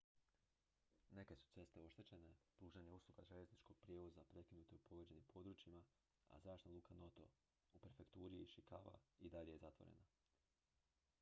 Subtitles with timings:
[1.17, 5.83] neke su ceste oštećene pružanje usluge željezničkog prijevoza prekinuto je u pogođenim područjima
[6.29, 7.27] a zračna luka noto
[7.73, 10.09] u prefekturi ishikawa i dalje je zatvorena